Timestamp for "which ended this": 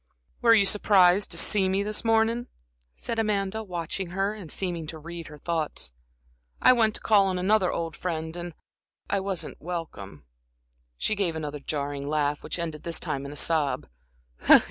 12.41-12.99